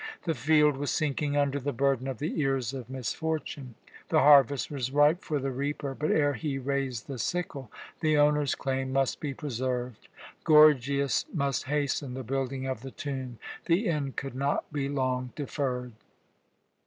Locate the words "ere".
6.09-6.33